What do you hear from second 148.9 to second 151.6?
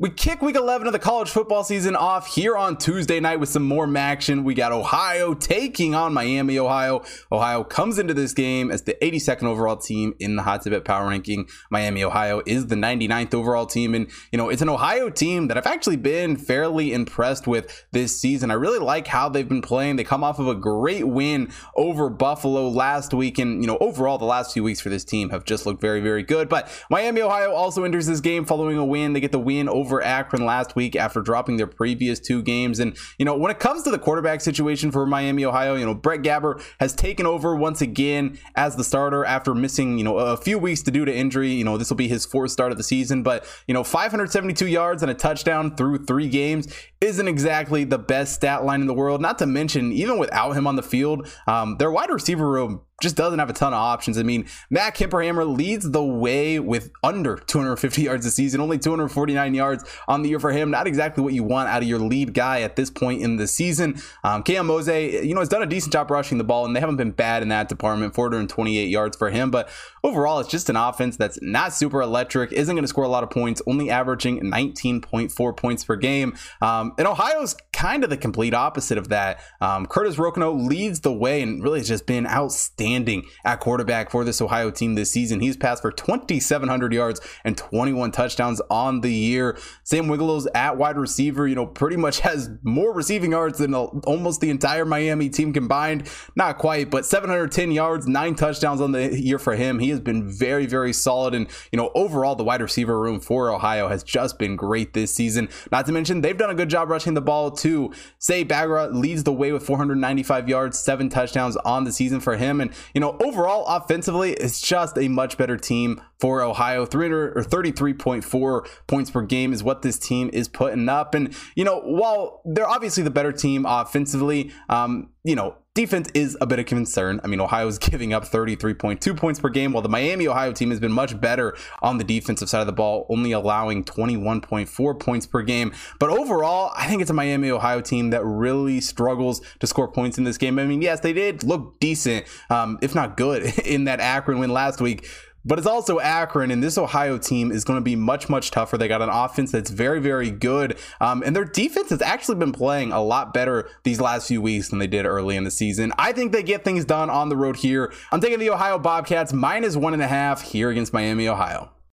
an offense that's very, very good, um, and their